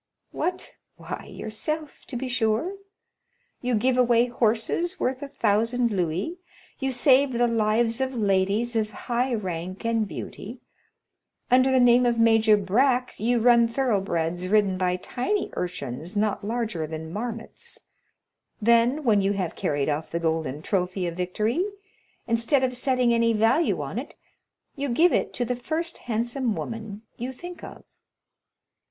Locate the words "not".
16.17-16.43